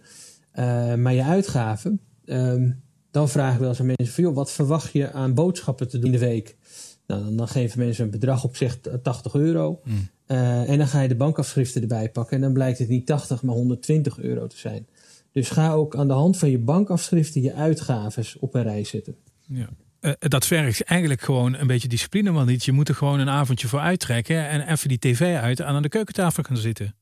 Uh, 0.59 0.95
maar 0.95 1.13
je 1.13 1.23
uitgaven, 1.23 1.99
um, 2.25 2.81
dan 3.11 3.29
vraag 3.29 3.53
ik 3.53 3.59
wel 3.59 3.69
eens 3.69 3.79
aan 3.79 3.85
mensen 3.85 4.07
van, 4.07 4.23
joh, 4.23 4.35
wat 4.35 4.51
verwacht 4.51 4.91
je 4.91 5.11
aan 5.11 5.33
boodschappen 5.33 5.87
te 5.87 5.99
doen 5.99 6.05
in 6.05 6.19
de 6.19 6.25
week? 6.25 6.57
Nou, 7.07 7.23
dan, 7.23 7.35
dan 7.35 7.47
geven 7.47 7.79
mensen 7.79 8.03
een 8.03 8.11
bedrag 8.11 8.43
op 8.43 8.55
zich 8.55 8.79
80 9.03 9.33
euro. 9.33 9.81
Mm. 9.83 10.09
Uh, 10.27 10.69
en 10.69 10.77
dan 10.77 10.87
ga 10.87 11.01
je 11.01 11.07
de 11.07 11.15
bankafschriften 11.15 11.81
erbij 11.81 12.09
pakken. 12.09 12.35
En 12.35 12.41
dan 12.41 12.53
blijkt 12.53 12.79
het 12.79 12.87
niet 12.87 13.05
80, 13.05 13.43
maar 13.43 13.55
120 13.55 14.19
euro 14.19 14.47
te 14.47 14.57
zijn. 14.57 14.87
Dus 15.31 15.49
ga 15.49 15.73
ook 15.73 15.95
aan 15.95 16.07
de 16.07 16.13
hand 16.13 16.37
van 16.37 16.49
je 16.49 16.59
bankafschriften 16.59 17.41
je 17.41 17.53
uitgaves 17.53 18.39
op 18.39 18.53
een 18.55 18.63
rij 18.63 18.83
zetten. 18.83 19.15
Ja. 19.47 19.69
Uh, 20.01 20.11
dat 20.19 20.45
vergt 20.45 20.83
eigenlijk 20.83 21.21
gewoon 21.21 21.55
een 21.55 21.67
beetje 21.67 21.87
discipline, 21.87 22.31
want 22.31 22.47
niet. 22.47 22.65
Je 22.65 22.71
moet 22.71 22.89
er 22.89 22.95
gewoon 22.95 23.19
een 23.19 23.29
avondje 23.29 23.67
voor 23.67 23.79
uittrekken 23.79 24.47
en 24.47 24.71
even 24.71 24.89
die 24.89 24.99
tv 24.99 25.35
uit 25.35 25.61
aan 25.61 25.81
de 25.81 25.89
keukentafel 25.89 26.43
gaan 26.43 26.57
zitten. 26.57 26.95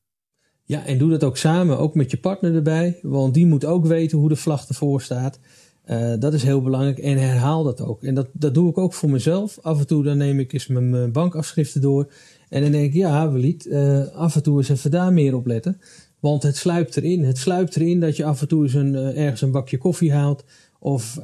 Ja, 0.64 0.86
en 0.86 0.98
doe 0.98 1.10
dat 1.10 1.24
ook 1.24 1.38
samen, 1.38 1.80
ook 1.80 1.96
met 1.96 2.12
je 2.12 2.18
partner 2.18 2.56
erbij, 2.56 3.00
want 3.02 3.34
die 3.34 3.46
moet 3.46 3.66
ook 3.66 3.86
weten 3.86 4.18
hoe 4.18 4.30
de 4.30 4.36
vlag 4.36 4.68
ervoor 4.68 5.02
staat. 5.02 5.40
Uh, 5.86 6.14
dat 6.20 6.34
is 6.34 6.44
heel 6.44 6.62
belangrijk 6.62 6.98
en 6.98 7.18
herhaal 7.18 7.64
dat 7.64 7.82
ook. 7.82 8.04
En 8.04 8.14
dat, 8.16 8.28
dat 8.34 8.54
doe 8.54 8.70
ik 8.70 8.78
ook 8.78 8.94
voor 8.94 9.10
mezelf. 9.10 9.60
Af 9.62 9.80
en 9.80 9.88
toe 9.88 10.04
dan 10.04 10.18
neem 10.18 10.40
ik 10.40 10.54
eens 10.54 10.68
mijn, 10.68 11.12
bankafschriften 11.12 11.82
door. 11.82 12.12
En 12.50 12.62
dan 12.62 12.72
denk 12.72 12.86
ik, 12.86 12.94
ja, 12.94 13.32
Welied, 13.32 13.66
uh, 13.66 14.08
af 14.08 14.36
en 14.36 14.44
toe 14.44 14.58
eens 14.58 14.70
even 14.70 14.92
daar 14.92 15.14
meer 15.14 15.36
op 15.36 15.46
letten. 15.46 15.82
Want 16.20 16.44
het 16.44 16.56
sluipt 16.56 16.98
erin. 16.98 17.24
Het 17.24 17.38
sluipt 17.38 17.76
erin 17.76 18.00
dat 18.00 18.16
je 18.16 18.26
af 18.26 18.42
en 18.42 18.48
toe 18.48 18.64
eens 18.64 18.74
een, 18.74 18.96
ergens 18.96 19.42
een 19.42 19.52
bakje 19.52 19.78
koffie 19.78 20.14
haalt. 20.14 20.44
Of 20.80 21.20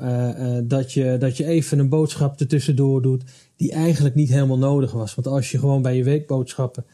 dat, 0.63 0.93
je, 0.93 1.15
dat 1.19 1.37
je 1.37 1.45
even 1.45 1.79
een 1.79 1.89
boodschap 1.89 2.39
ertussendoor 2.39 3.01
doet. 3.01 3.23
Die 3.55 3.71
eigenlijk 3.71 4.15
niet 4.15 4.29
helemaal 4.29 4.57
nodig 4.57 4.91
was. 4.91 5.15
Want 5.15 5.27
als 5.27 5.51
je 5.51 5.59
gewoon 5.59 5.81
bij 5.81 5.95
je 5.95 6.03
weekboodschappen 6.03 6.85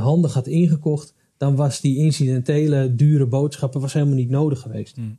handig 0.00 0.34
had 0.34 0.46
ingekocht. 0.46 1.14
Dan 1.36 1.56
was 1.56 1.80
die 1.80 1.96
incidentele 1.96 2.94
dure 2.94 3.26
boodschappen 3.26 3.80
was 3.80 3.92
helemaal 3.92 4.14
niet 4.14 4.30
nodig 4.30 4.60
geweest. 4.60 4.96
Hmm. 4.96 5.18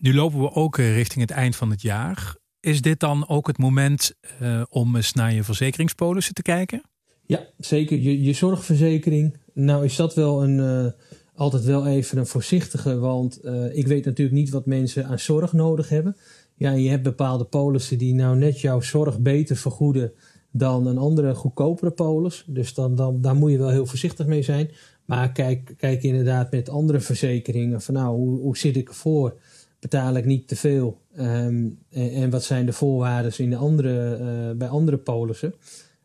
Nu 0.00 0.14
lopen 0.14 0.40
we 0.40 0.52
ook 0.52 0.76
richting 0.76 1.20
het 1.20 1.30
eind 1.30 1.56
van 1.56 1.70
het 1.70 1.82
jaar. 1.82 2.36
Is 2.60 2.82
dit 2.82 3.00
dan 3.00 3.28
ook 3.28 3.46
het 3.46 3.58
moment 3.58 4.14
uh, 4.42 4.62
om 4.68 4.96
eens 4.96 5.12
naar 5.12 5.34
je 5.34 5.44
verzekeringspolissen 5.44 6.34
te 6.34 6.42
kijken? 6.42 6.82
Ja, 7.26 7.46
zeker. 7.58 7.98
Je, 7.98 8.22
je 8.22 8.32
zorgverzekering. 8.32 9.36
Nou 9.54 9.84
is 9.84 9.96
dat 9.96 10.14
wel 10.14 10.42
een, 10.42 10.58
uh, 10.58 10.90
altijd 11.38 11.64
wel 11.64 11.86
even 11.86 12.18
een 12.18 12.26
voorzichtige. 12.26 12.98
Want 12.98 13.44
uh, 13.44 13.76
ik 13.76 13.86
weet 13.86 14.04
natuurlijk 14.04 14.36
niet 14.36 14.50
wat 14.50 14.66
mensen 14.66 15.06
aan 15.06 15.18
zorg 15.18 15.52
nodig 15.52 15.88
hebben. 15.88 16.16
Ja, 16.54 16.72
je 16.72 16.88
hebt 16.88 17.02
bepaalde 17.02 17.44
polissen 17.44 17.98
die 17.98 18.14
nou 18.14 18.36
net 18.36 18.60
jouw 18.60 18.80
zorg 18.80 19.18
beter 19.18 19.56
vergoeden 19.56 20.12
dan 20.50 20.86
een 20.86 20.98
andere 20.98 21.34
goedkopere 21.34 21.90
polis. 21.90 22.44
Dus 22.46 22.74
dan, 22.74 22.94
dan, 22.94 23.20
daar 23.20 23.34
moet 23.34 23.50
je 23.50 23.58
wel 23.58 23.70
heel 23.70 23.86
voorzichtig 23.86 24.26
mee 24.26 24.42
zijn. 24.42 24.70
Maar 25.04 25.32
kijk, 25.32 25.74
kijk 25.76 26.02
inderdaad 26.02 26.50
met 26.50 26.68
andere 26.68 27.00
verzekeringen 27.00 27.80
van 27.80 27.94
nou, 27.94 28.16
hoe, 28.16 28.40
hoe 28.40 28.56
zit 28.56 28.76
ik 28.76 28.88
ervoor? 28.88 29.36
betaal 29.80 30.16
ik 30.16 30.24
niet 30.24 30.48
te 30.48 30.56
veel? 30.56 31.00
Ehm, 31.14 31.68
en, 31.90 32.30
wat 32.30 32.44
zijn 32.44 32.66
de 32.66 32.72
voorwaarden 32.72 33.38
in 33.38 33.50
de 33.50 33.56
andere, 33.56 34.18
uh, 34.20 34.56
bij 34.56 34.68
andere 34.68 34.96
polissen? 34.96 35.54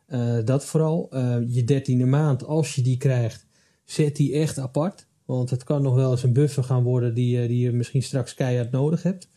Uh, 0.08 0.38
dat 0.44 0.64
vooral. 0.64 1.08
Je 1.46 1.64
dertiende 1.64 2.06
maand, 2.06 2.44
als 2.44 2.74
je 2.74 2.82
die 2.82 2.96
krijgt, 2.96 3.46
zet 3.84 4.16
die 4.16 4.32
echt 4.32 4.58
apart. 4.58 5.06
Want 5.24 5.50
het 5.50 5.64
kan 5.64 5.82
nog 5.82 5.94
wel 5.94 6.10
eens 6.10 6.22
een 6.22 6.32
buffer 6.32 6.64
gaan 6.64 6.82
worden 6.82 7.14
die, 7.14 7.48
die 7.48 7.58
je 7.58 7.72
misschien 7.72 8.02
straks 8.02 8.34
keihard 8.34 8.70
nodig 8.70 9.02
hebt. 9.02 9.28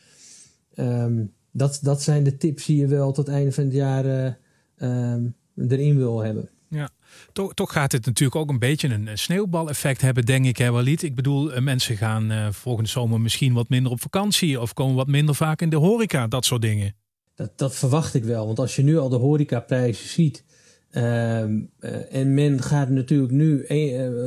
Um, 0.75 1.34
dat, 1.51 1.79
dat 1.82 2.01
zijn 2.01 2.24
de 2.24 2.38
tips 2.38 2.65
die 2.65 2.77
je 2.77 2.88
wel 2.88 3.12
tot 3.12 3.25
het 3.25 3.36
einde 3.36 3.51
van 3.51 3.63
het 3.63 3.74
jaar 3.74 4.38
um, 4.77 5.36
erin 5.56 5.98
wil 5.98 6.20
hebben. 6.20 6.50
Ja, 6.70 6.89
toch, 7.34 7.53
toch 7.53 7.72
gaat 7.72 7.91
het 7.91 8.06
natuurlijk 8.06 8.36
ook 8.36 8.50
een 8.50 8.60
beetje 8.60 8.88
een 8.88 9.17
sneeuwbaleffect 9.17 10.01
hebben, 10.01 10.25
denk 10.25 10.46
ik, 10.46 10.58
hè, 10.58 10.72
Walid. 10.72 11.03
Ik 11.03 11.15
bedoel, 11.15 11.53
eh, 11.53 11.62
mensen 11.62 11.98
gaan 11.98 12.32
uh, 12.32 12.51
volgende 12.51 12.89
zomer 12.89 13.22
misschien 13.22 13.53
wat 13.53 13.70
minder 13.70 13.91
op 13.91 14.01
vakantie 14.01 14.62
of 14.62 14.74
komen 14.74 14.96
wat 14.96 15.08
minder 15.08 15.36
vaak 15.36 15.62
in 15.62 15.70
de 15.70 15.75
horeca, 15.75 16.27
dat 16.27 16.46
soort 16.46 16.62
dingen. 16.62 16.96
Dat, 17.36 17.58
dat 17.58 17.75
verwacht 17.75 18.13
ik 18.13 18.24
wel, 18.24 18.46
want 18.46 18.60
als 18.60 18.75
je 18.75 18.84
nu 18.84 18.98
al 18.98 19.10
de 19.10 19.15
horecaprijzen 19.15 20.10
ziet 20.10 20.44
ehm, 20.91 21.60
eh, 21.79 22.15
en 22.15 22.34
men 22.34 22.62
gaat 22.62 22.89
natuurlijk 22.89 23.32
nu 23.32 23.65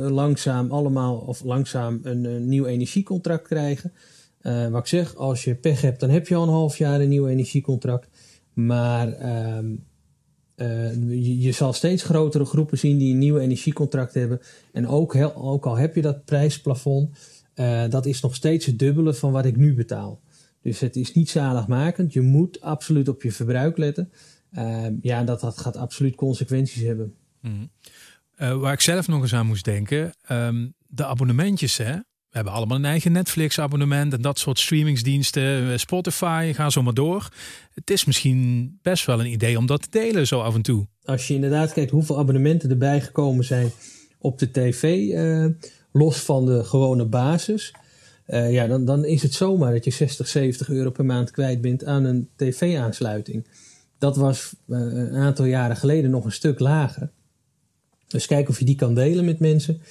langzaam 0.09 0.71
allemaal, 0.71 1.17
of 1.17 1.43
langzaam 1.43 1.99
een, 2.03 2.47
nieuw 2.47 2.65
energiecontract 2.65 3.47
krijgen. 3.47 3.93
wat 4.41 4.79
ik 4.79 4.87
zeg, 4.87 5.15
als 5.15 5.43
je 5.43 5.55
pech 5.55 5.81
hebt, 5.81 5.99
dan 5.99 6.09
heb 6.09 6.27
je 6.27 6.35
al 6.35 6.43
een 6.43 6.49
half 6.49 6.77
jaar 6.77 6.99
een 6.99 7.09
nieuw 7.09 7.27
energiecontract. 7.27 8.07
Maar 8.53 9.13
ehm, 9.13 9.75
uh, 10.55 11.43
je, 11.43 11.51
zal 11.51 11.73
steeds 11.73 12.03
grotere 12.03 12.45
groepen 12.45 12.77
zien 12.77 12.97
die 12.97 13.13
een 13.13 13.19
nieuw 13.19 13.37
energiecontract 13.37 14.13
hebben. 14.13 14.39
En 14.71 14.87
ook, 14.87 15.15
ook 15.35 15.65
al 15.65 15.77
heb 15.77 15.95
je 15.95 16.01
dat 16.01 16.25
prijsplafond, 16.25 17.17
dat 17.89 18.05
is 18.05 18.21
nog 18.21 18.35
steeds 18.35 18.65
het 18.65 18.79
dubbele 18.79 19.13
van 19.13 19.31
wat 19.31 19.45
ik 19.45 19.55
nu 19.55 19.73
betaal. 19.73 20.21
Dus 20.61 20.79
het 20.79 20.95
is 20.95 21.13
niet 21.13 21.29
zaligmakend. 21.29 22.13
Je 22.13 22.21
moet 22.21 22.61
absoluut 22.61 23.09
op 23.09 23.21
je 23.21 23.31
verbruik 23.31 23.77
letten. 23.77 24.11
Uh, 24.57 24.85
ja, 25.01 25.23
dat, 25.23 25.39
dat 25.39 25.57
gaat 25.57 25.75
absoluut 25.75 26.15
consequenties 26.15 26.81
hebben. 26.81 27.13
Mm. 27.41 27.69
waar 28.37 28.73
ik 28.73 28.81
zelf 28.81 29.07
nog 29.07 29.21
eens 29.21 29.33
aan 29.33 29.45
moest 29.45 29.65
denken, 29.65 30.13
um, 30.29 30.73
de 30.87 31.05
abonnementjes, 31.05 31.77
hè? 31.77 31.99
We 32.31 32.37
hebben 32.37 32.53
allemaal 32.53 32.77
een 32.77 32.85
eigen 32.85 33.11
Netflix-abonnement 33.11 34.13
en 34.13 34.21
dat 34.21 34.39
soort 34.39 34.59
streamingsdiensten. 34.59 35.79
Spotify, 35.79 36.51
ga 36.55 36.69
zo 36.69 36.81
maar 36.81 36.93
door. 36.93 37.29
Het 37.73 37.89
is 37.89 38.05
misschien 38.05 38.79
best 38.81 39.05
wel 39.05 39.19
een 39.19 39.31
idee 39.31 39.57
om 39.57 39.65
dat 39.65 39.81
te 39.81 39.87
delen 39.89 40.27
zo 40.27 40.41
af 40.41 40.55
en 40.55 40.61
toe. 40.61 40.87
Als 41.03 41.27
je 41.27 41.33
inderdaad 41.33 41.73
kijkt 41.73 41.91
hoeveel 41.91 42.19
abonnementen 42.19 42.69
erbij 42.69 43.01
gekomen 43.01 43.45
zijn 43.45 43.71
op 44.17 44.39
de 44.39 44.51
tv, 44.51 45.09
eh, 45.09 45.45
los 45.91 46.17
van 46.17 46.45
de 46.45 46.63
gewone 46.63 47.05
basis. 47.05 47.73
Uh, 48.27 48.51
ja, 48.51 48.67
dan, 48.67 48.85
dan 48.85 49.05
is 49.05 49.21
het 49.21 49.33
zomaar 49.33 49.71
dat 49.71 49.83
je 49.83 49.91
60, 49.91 50.27
70 50.27 50.69
euro 50.69 50.89
per 50.89 51.05
maand 51.05 51.31
kwijt 51.31 51.61
bent 51.61 51.85
aan 51.85 52.03
een 52.03 52.29
tv-aansluiting. 52.35 53.47
Dat 54.01 54.15
was 54.15 54.55
uh, 54.67 54.79
een 54.79 55.15
aantal 55.15 55.45
jaren 55.45 55.77
geleden 55.77 56.11
nog 56.11 56.25
een 56.25 56.31
stuk 56.31 56.59
lager. 56.59 57.11
Dus 58.07 58.25
kijk 58.25 58.49
of 58.49 58.59
je 58.59 58.65
die 58.65 58.75
kan 58.75 58.95
delen 58.95 59.25
met 59.25 59.39
mensen. 59.39 59.81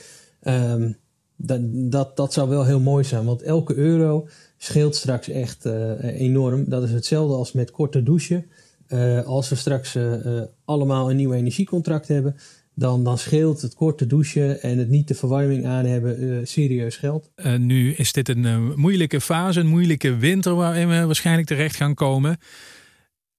Um, 0.42 0.96
dat, 1.36 1.60
dat, 1.72 2.16
dat 2.16 2.32
zou 2.32 2.48
wel 2.48 2.64
heel 2.64 2.80
mooi 2.80 3.04
zijn. 3.04 3.24
Want 3.24 3.42
elke 3.42 3.74
euro 3.74 4.28
scheelt 4.58 4.94
straks 4.94 5.28
echt 5.28 5.66
uh, 5.66 6.20
enorm. 6.20 6.64
Dat 6.68 6.82
is 6.82 6.90
hetzelfde 6.90 7.34
als 7.34 7.52
met 7.52 7.70
korte 7.70 8.02
douchen. 8.02 8.46
Uh, 8.88 9.22
als 9.22 9.48
we 9.48 9.54
straks 9.54 9.94
uh, 9.94 10.42
allemaal 10.64 11.10
een 11.10 11.16
nieuw 11.16 11.32
energiecontract 11.32 12.08
hebben, 12.08 12.36
dan, 12.74 13.04
dan 13.04 13.18
scheelt 13.18 13.62
het 13.62 13.74
korte 13.74 14.06
douchen 14.06 14.62
en 14.62 14.78
het 14.78 14.88
niet 14.88 15.08
de 15.08 15.14
verwarming 15.14 15.66
aan 15.66 15.84
hebben 15.84 16.46
serieus 16.46 16.96
geld. 16.96 17.30
nu 17.58 17.92
is 17.92 18.12
dit 18.12 18.28
een 18.28 18.72
moeilijke 18.76 19.20
fase, 19.20 19.60
een 19.60 19.66
moeilijke 19.66 20.16
winter 20.16 20.54
waarin 20.54 20.88
we 20.88 21.04
waarschijnlijk 21.06 21.46
terecht 21.46 21.76
gaan 21.76 21.94
komen. 21.94 22.38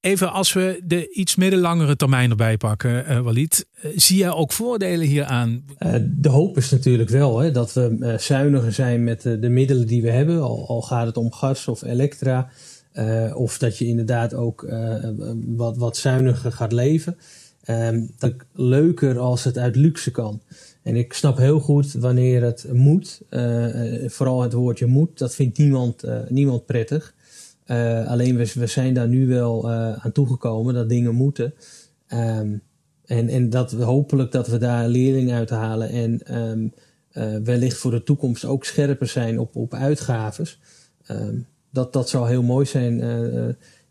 Even 0.01 0.31
als 0.31 0.53
we 0.53 0.81
de 0.83 1.09
iets 1.09 1.35
middelangere 1.35 1.95
termijn 1.95 2.29
erbij 2.29 2.57
pakken, 2.57 3.11
uh, 3.11 3.19
Walid. 3.19 3.65
Uh, 3.85 3.91
zie 3.95 4.17
jij 4.17 4.31
ook 4.31 4.51
voordelen 4.51 5.07
hieraan? 5.07 5.63
Uh, 5.79 5.95
de 6.03 6.29
hoop 6.29 6.57
is 6.57 6.69
natuurlijk 6.69 7.09
wel 7.09 7.39
hè, 7.39 7.51
dat 7.51 7.73
we 7.73 8.15
zuiniger 8.19 8.73
zijn 8.73 9.03
met 9.03 9.21
de 9.21 9.49
middelen 9.49 9.87
die 9.87 10.01
we 10.01 10.09
hebben. 10.09 10.41
Al, 10.41 10.81
gaat 10.81 11.05
het 11.05 11.17
om 11.17 11.33
gas 11.33 11.67
of 11.67 11.83
elektra. 11.83 12.49
of 13.33 13.57
dat 13.57 13.77
je 13.77 13.85
inderdaad 13.85 14.33
ook 14.33 14.65
wat, 15.45 15.77
wat 15.77 15.97
zuiniger 15.97 16.51
gaat 16.51 16.71
leven. 16.71 17.17
Ehm, 17.63 18.05
leuker 18.53 19.19
als 19.19 19.43
het 19.43 19.57
uit 19.57 19.75
luxe 19.75 20.11
kan. 20.11 20.41
En 20.83 20.95
ik 20.95 21.13
snap 21.13 21.37
heel 21.37 21.59
goed 21.59 21.93
wanneer 21.93 22.43
het 22.43 22.65
moet. 22.73 23.21
vooral 24.07 24.41
het 24.41 24.53
woordje 24.53 24.85
moet. 24.85 25.17
Dat 25.17 25.35
vindt 25.35 25.57
niemand, 25.57 26.03
niemand 26.29 26.65
prettig. 26.65 27.13
Uh, 27.71 28.07
alleen 28.07 28.37
we, 28.37 28.67
zijn 28.67 28.93
daar 28.93 29.07
nu 29.07 29.27
wel 29.27 29.69
uh, 29.69 30.05
aan 30.05 30.11
toegekomen 30.11 30.73
dat 30.73 30.89
dingen 30.89 31.15
moeten. 31.15 31.53
Um, 32.13 32.61
en, 33.05 33.29
en 33.29 33.49
dat 33.49 33.71
we 33.71 33.83
hopelijk 33.83 34.31
dat 34.31 34.47
we 34.47 34.57
daar 34.57 34.87
lering 34.87 35.31
uit 35.31 35.49
halen 35.49 35.89
en 35.89 36.39
um, 36.41 36.73
uh, 37.13 37.37
wellicht 37.43 37.77
voor 37.77 37.91
de 37.91 38.03
toekomst 38.03 38.45
ook 38.45 38.65
scherper 38.65 39.07
zijn 39.07 39.39
op, 39.39 39.55
op 39.55 39.73
uitgaves. 39.73 40.59
Um, 41.11 41.45
dat, 41.69 41.93
dat 41.93 42.09
zou 42.09 42.27
heel 42.27 42.43
mooi 42.43 42.65
zijn. 42.65 43.01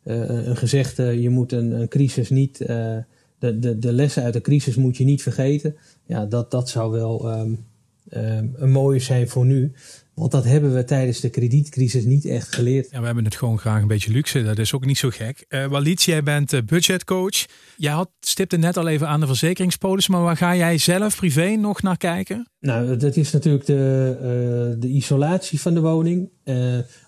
een 0.04 0.56
gezegde, 0.56 1.20
je 1.20 1.30
moet 1.30 1.52
een, 1.52 1.70
een 1.70 1.88
crisis 1.88 2.30
niet, 2.30 2.58
de, 2.58 3.04
de, 3.38 3.78
de 3.78 3.92
lessen 3.92 4.22
uit 4.22 4.32
de 4.32 4.40
crisis 4.40 4.76
moet 4.76 4.96
je 4.96 5.04
niet 5.04 5.22
vergeten. 5.22 5.76
Ja, 6.06 6.26
dat, 6.26 6.50
dat 6.50 6.68
zou 6.68 6.92
wel 6.92 7.28
een 8.08 8.70
mooie 8.70 9.00
zijn 9.00 9.28
voor 9.28 9.46
nu. 9.46 9.72
Want 10.20 10.32
dat 10.32 10.44
hebben 10.44 10.74
we 10.74 10.84
tijdens 10.84 11.20
de 11.20 11.28
kredietcrisis 11.28 12.04
niet 12.04 12.24
echt 12.24 12.54
geleerd. 12.54 12.90
Ja, 12.90 13.00
we 13.00 13.06
hebben 13.06 13.24
het 13.24 13.36
gewoon 13.36 13.58
graag 13.58 13.82
een 13.82 13.88
beetje 13.88 14.12
luxe. 14.12 14.42
Dat 14.42 14.58
is 14.58 14.74
ook 14.74 14.84
niet 14.84 14.98
zo 14.98 15.08
gek. 15.10 15.44
Uh, 15.48 15.66
Walid, 15.66 16.02
jij 16.02 16.22
bent 16.22 16.52
uh, 16.52 16.60
budgetcoach. 16.66 17.46
Jij 17.76 17.92
had, 17.92 18.10
stipte 18.20 18.56
net 18.56 18.76
al 18.76 18.88
even 18.88 19.08
aan 19.08 19.20
de 19.20 19.26
verzekeringspolis. 19.26 20.08
Maar 20.08 20.22
waar 20.22 20.36
ga 20.36 20.56
jij 20.56 20.78
zelf 20.78 21.16
privé 21.16 21.48
nog 21.48 21.82
naar 21.82 21.96
kijken? 21.96 22.48
Nou, 22.60 22.96
dat 22.96 23.16
is 23.16 23.30
natuurlijk 23.30 23.66
de, 23.66 24.16
uh, 24.16 24.80
de 24.80 24.88
isolatie 24.88 25.60
van 25.60 25.74
de 25.74 25.80
woning. 25.80 26.30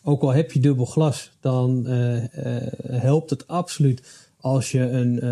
ook 0.02 0.22
al 0.22 0.32
heb 0.34 0.52
je 0.52 0.60
dubbel 0.60 0.84
glas, 0.84 1.32
dan 1.40 1.86
helpt 2.86 3.30
het 3.30 3.46
absoluut 3.46 4.02
als 4.36 4.70
je 4.70 4.80
een, 4.80 5.26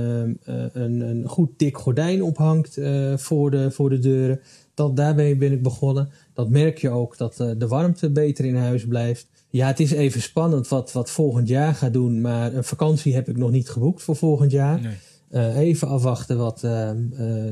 een, 0.73 1.01
een 1.01 1.25
goed 1.27 1.51
dik 1.57 1.77
gordijn 1.77 2.23
ophangt 2.23 2.79
voor, 3.17 3.51
de, 3.51 3.71
voor 3.71 3.91
de 3.91 3.99
deuren. 3.99 4.41
Dat, 4.75 4.97
daarbij 4.97 5.37
ben 5.37 5.53
ik 5.53 5.63
begonnen. 5.63 6.11
Dat 6.35 6.51
merk 6.51 6.79
je 6.79 6.91
ook 6.91 7.17
dat 7.17 7.41
uh, 7.41 7.51
de 7.59 7.67
warmte 7.67 8.11
beter 8.11 8.45
in 8.45 8.57
huis 8.57 8.87
blijft. 8.87 9.27
Ja, 9.51 9.67
het 9.67 9.81
is 9.81 9.91
even 9.91 10.23
spannend 10.23 10.69
wat, 10.69 10.93
wat 10.93 11.11
volgend 11.11 11.49
jaar 11.49 11.75
gaat 11.75 11.93
doen. 11.93 12.21
Maar 12.21 12.55
een 12.55 12.65
vakantie 12.65 13.15
heb 13.15 13.29
ik 13.29 13.37
nog 13.37 13.51
niet 13.51 13.71
geboekt 13.71 14.03
voor 14.03 14.17
volgend 14.17 14.51
jaar. 14.51 14.81
Nee. 14.81 14.95
Uh, 15.31 15.57
even 15.57 15.89
afwachten 15.89 16.39
wat 16.39 16.63
uh, 16.65 16.91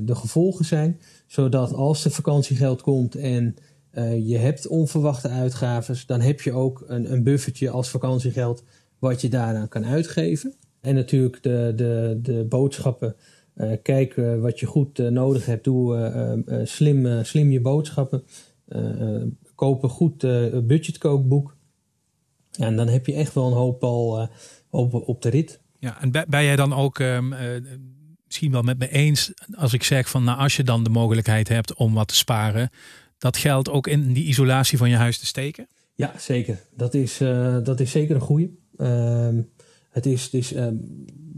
de 0.03 0.15
gevolgen 0.15 0.65
zijn. 0.65 1.01
Zodat 1.27 1.73
als 1.73 2.05
er 2.05 2.11
vakantiegeld 2.11 2.83
komt 2.83 3.15
en 3.15 3.57
je 4.25 4.37
hebt 4.37 4.67
onverwachte 4.67 5.29
uitgaven, 5.29 5.97
dan 6.07 6.21
heb 6.21 6.41
je 6.41 6.53
ook 6.53 6.85
een, 6.87 7.13
een 7.13 7.23
buffertje 7.23 7.71
als 7.71 7.89
vakantiegeld 7.89 8.63
wat 8.99 9.21
je 9.21 9.29
daaraan 9.29 9.69
kan 9.69 9.85
uitgeven. 9.85 10.55
En 10.81 10.95
natuurlijk 10.95 11.43
de, 11.43 11.73
de, 11.77 12.19
de 12.23 12.47
boodschappen 12.49 13.15
kijk 13.83 14.17
uh, 14.17 14.41
wat 14.41 14.61
je 14.61 14.67
goed 14.67 14.99
uh, 14.99 15.09
nodig 15.09 15.47
hebt. 15.47 15.65
Doe 15.65 16.63
slim, 16.65 17.25
slim 17.25 17.51
je 17.51 17.61
boodschappen. 17.61 18.25
koop 19.55 19.83
een 19.83 19.89
goed 19.89 20.21
budgetkookboek. 20.67 21.57
Ja, 22.51 22.67
en 22.67 22.77
dan 22.77 22.89
heb 22.89 23.07
je 23.07 23.15
echt 23.15 23.35
wel 23.35 23.47
een 23.47 23.53
hoop 23.53 23.85
al 23.85 24.29
op, 24.71 24.95
op 24.95 25.23
de 25.23 25.29
rit. 25.29 25.61
Ja, 25.79 26.01
en 26.01 26.11
ben 26.11 26.45
jij 26.45 26.57
dan 26.57 26.73
ook 26.73 26.99
um, 26.99 27.35
misschien 28.25 28.53
wel 28.53 28.63
met 28.63 28.79
me 28.79 28.89
eens 28.89 29.33
als 29.55 29.73
ik 29.73 29.83
zeg 29.83 30.11
van 30.11 30.25
nou 30.25 30.39
als 30.39 30.57
je 30.57 30.65
dan 30.65 30.85
de 30.85 30.91
mogelijkheid 30.91 31.49
hebt 31.49 31.75
om 31.75 31.95
wat 31.95 32.09
te 32.09 32.15
sparen, 32.15 32.71
dat 33.19 33.37
geld 33.37 33.71
ook 33.71 33.87
in 33.87 34.13
die 34.13 34.25
isolatie 34.25 34.79
van 34.79 34.91
je 34.91 34.97
huis 34.97 35.19
te 35.19 35.27
steken? 35.27 35.67
Ja, 35.95 36.13
zeker. 36.19 36.59
Dat 36.77 36.95
is, 36.95 37.21
uh, 37.21 37.57
dat 37.63 37.81
is 37.81 37.91
zeker 37.91 38.15
een 38.15 38.21
goede. 38.21 38.51
Uh, 38.77 39.29
het 39.89 40.07
is, 40.07 40.33
het, 40.33 40.53
uh, 40.53 40.67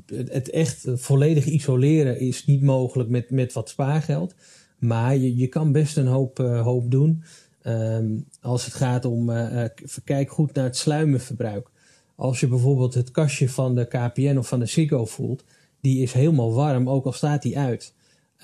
het 0.06 0.50
echt 0.50 0.86
volledig 0.94 1.46
isoleren 1.46 2.20
is 2.20 2.46
niet 2.46 2.62
mogelijk 2.62 3.08
met, 3.08 3.30
met 3.30 3.52
wat 3.52 3.68
spaargeld. 3.68 4.34
Maar 4.80 5.16
je, 5.16 5.36
je 5.36 5.46
kan 5.46 5.72
best 5.72 5.96
een 5.96 6.06
hoop, 6.06 6.38
uh, 6.38 6.62
hoop 6.62 6.90
doen. 6.90 7.22
Um, 7.62 8.26
als 8.40 8.64
het 8.64 8.74
gaat 8.74 9.04
om, 9.04 9.30
uh, 9.30 9.64
kijk 10.04 10.30
goed 10.30 10.52
naar 10.52 10.64
het 10.64 10.76
sluimenverbruik. 10.76 11.70
Als 12.14 12.40
je 12.40 12.46
bijvoorbeeld 12.48 12.94
het 12.94 13.10
kastje 13.10 13.48
van 13.48 13.74
de 13.74 13.86
KPN 13.86 14.36
of 14.38 14.48
van 14.48 14.58
de 14.58 14.66
Ziggo 14.66 15.04
voelt, 15.04 15.44
die 15.80 16.02
is 16.02 16.12
helemaal 16.12 16.52
warm, 16.52 16.88
ook 16.88 17.04
al 17.04 17.12
staat 17.12 17.42
die 17.42 17.58
uit. 17.58 17.94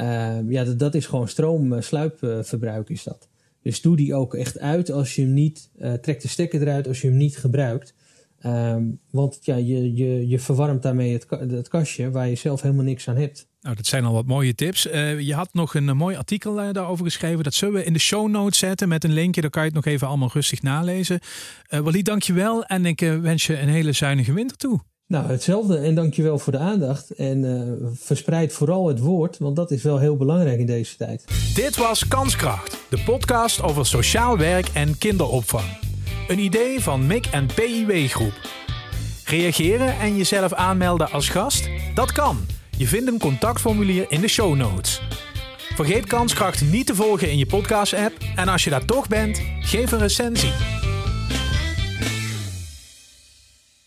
Uh, 0.01 0.39
ja, 0.49 0.65
dat, 0.65 0.79
dat, 0.79 0.95
is 0.95 1.07
gewoon 1.07 1.29
stroomsluipverbruik 1.29 2.89
is 2.89 3.03
dat. 3.03 3.29
Dus 3.63 3.81
doe 3.81 3.97
die 3.97 4.15
ook 4.15 4.35
echt 4.35 4.59
uit 4.59 4.91
als 4.91 5.15
je 5.15 5.23
hem 5.23 5.33
niet, 5.33 5.71
trek 6.01 6.21
de 6.21 6.29
stekker 6.29 6.63
eruit 6.63 6.89
als 6.89 7.01
je 7.01 7.09
hem 7.09 7.17
niet 7.17 7.37
gebruikt. 7.37 7.95
Um, 8.45 9.01
want 9.11 9.39
ja, 9.43 9.57
je, 9.57 9.95
je, 9.95 10.29
je 10.29 10.39
verwarmt 10.39 10.83
daarmee 10.83 11.13
het, 11.13 11.27
het 11.31 11.69
kastje 11.69 12.11
waar 12.11 12.29
je 12.29 12.35
zelf 12.35 12.63
helemaal 12.63 12.85
niks 12.85 13.09
aan 13.09 13.17
hebt. 13.17 13.49
Nou, 13.61 13.77
dat 13.77 13.87
zijn 13.87 14.05
al 14.05 14.13
wat 14.13 14.27
mooie 14.27 14.55
tips. 14.55 14.87
Uh, 14.87 15.21
je 15.21 15.35
had 15.35 15.49
nog 15.53 15.75
een, 15.75 15.89
een 15.89 15.97
mooi 15.97 16.17
artikel 16.17 16.63
uh, 16.63 16.73
daarover 16.73 17.05
geschreven. 17.05 17.45
Dat 17.45 17.55
zullen 17.55 17.75
we 17.75 17.85
in 17.85 17.93
de 17.93 17.99
show 17.99 18.29
notes 18.29 18.59
zetten 18.59 18.89
met 18.89 19.05
een 19.05 19.13
linkje. 19.13 19.41
Dan 19.41 19.51
kan 19.51 19.63
je 19.63 19.69
het 19.69 19.77
nog 19.77 19.87
even 19.87 20.09
allemaal 20.09 20.31
rustig 20.33 20.63
nalezen. 20.63 21.21
Uh, 21.71 21.81
Walid, 21.81 22.05
dankjewel. 22.05 22.65
En 22.65 22.87
ik 22.87 23.01
wens 23.01 23.47
je 23.47 23.61
een 23.61 23.69
hele 23.69 23.93
zuinige 23.93 24.33
winter 24.33 24.57
toe. 24.57 24.81
Nou, 25.07 25.27
hetzelfde. 25.27 25.79
En 25.79 25.95
dankjewel 25.95 26.39
voor 26.39 26.53
de 26.53 26.59
aandacht. 26.59 27.11
En 27.11 27.79
verspreid 27.95 28.53
vooral 28.53 28.89
het 28.89 28.99
woord, 28.99 29.39
want 29.39 29.57
dat 29.57 29.71
is 29.71 29.83
wel 29.83 29.99
heel 29.99 30.17
belangrijk 30.17 30.59
in 30.59 30.67
deze 30.67 30.97
tijd. 30.97 31.25
Dit 31.55 31.77
was 31.77 32.09
Kanskracht, 32.09 32.79
de 32.91 33.03
podcast 33.05 33.63
over 33.63 33.87
sociaal 33.87 34.39
werk 34.39 34.69
en 34.69 34.99
kinderopvang. 34.99 35.86
Een 36.29 36.39
idee 36.39 36.81
van 36.81 37.07
MIC 37.07 37.27
en 37.27 37.47
PIW 37.55 38.09
Groep. 38.09 38.33
Reageren 39.25 39.99
en 39.99 40.17
jezelf 40.17 40.53
aanmelden 40.53 41.11
als 41.11 41.29
gast? 41.29 41.69
Dat 41.95 42.13
kan. 42.13 42.47
Je 42.77 42.87
vindt 42.87 43.09
een 43.09 43.19
contactformulier 43.19 44.07
in 44.09 44.21
de 44.21 44.29
show 44.29 44.55
notes. 44.57 45.01
Vergeet 45.75 46.07
Kanskracht 46.07 46.61
niet 46.65 46.87
te 46.87 46.95
volgen 46.95 47.31
in 47.31 47.39
je 47.39 47.47
podcast-app 47.47 48.13
en 48.37 48.49
als 48.49 48.65
je 48.65 48.71
daar 48.71 48.85
toch 48.85 49.09
bent, 49.09 49.43
geef 49.61 49.93
een 49.93 49.99
recensie. 49.99 50.76